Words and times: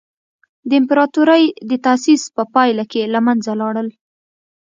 د 0.69 0.71
امپراتورۍ 0.81 1.43
د 1.69 1.71
تاسیس 1.85 2.21
په 2.35 2.43
پایله 2.53 2.83
کې 2.91 3.01
له 3.13 3.19
منځه 3.25 3.51
لاړل. 3.61 3.87